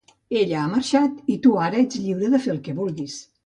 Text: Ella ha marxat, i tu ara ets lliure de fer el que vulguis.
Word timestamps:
Ella 0.39 0.55
ha 0.63 0.69
marxat, 0.71 1.21
i 1.35 1.37
tu 1.45 1.53
ara 1.67 1.85
ets 1.85 2.03
lliure 2.07 2.33
de 2.35 2.43
fer 2.47 2.55
el 2.59 2.63
que 2.69 2.79
vulguis. 2.85 3.23